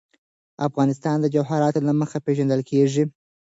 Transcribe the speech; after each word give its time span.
افغانستان 0.67 1.15
د 1.21 1.25
جواهرات 1.33 1.75
له 1.87 1.93
مخې 1.99 2.17
پېژندل 2.25 2.61
کېږي. 2.69 3.03